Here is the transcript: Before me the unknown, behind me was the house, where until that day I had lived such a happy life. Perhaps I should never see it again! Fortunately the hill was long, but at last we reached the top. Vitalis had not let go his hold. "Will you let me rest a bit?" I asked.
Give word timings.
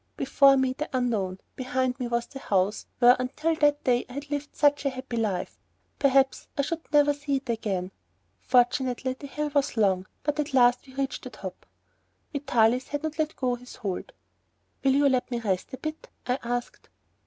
Before 0.17 0.57
me 0.57 0.73
the 0.73 0.89
unknown, 0.93 1.37
behind 1.55 1.99
me 1.99 2.07
was 2.07 2.25
the 2.25 2.39
house, 2.39 2.87
where 2.97 3.15
until 3.19 3.53
that 3.57 3.83
day 3.83 4.03
I 4.09 4.13
had 4.13 4.31
lived 4.31 4.55
such 4.55 4.83
a 4.83 4.89
happy 4.89 5.15
life. 5.17 5.59
Perhaps 5.99 6.47
I 6.57 6.63
should 6.63 6.81
never 6.91 7.13
see 7.13 7.35
it 7.35 7.47
again! 7.51 7.91
Fortunately 8.39 9.13
the 9.13 9.27
hill 9.27 9.51
was 9.53 9.77
long, 9.77 10.07
but 10.23 10.39
at 10.39 10.55
last 10.55 10.87
we 10.87 10.95
reached 10.95 11.25
the 11.25 11.29
top. 11.29 11.67
Vitalis 12.33 12.87
had 12.87 13.03
not 13.03 13.19
let 13.19 13.35
go 13.35 13.53
his 13.53 13.75
hold. 13.75 14.11
"Will 14.83 14.95
you 14.95 15.07
let 15.07 15.29
me 15.29 15.39
rest 15.39 15.71
a 15.71 15.77
bit?" 15.77 16.09
I 16.25 16.39
asked. 16.41 16.89